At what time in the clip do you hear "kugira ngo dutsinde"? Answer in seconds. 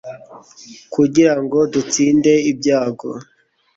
0.93-2.33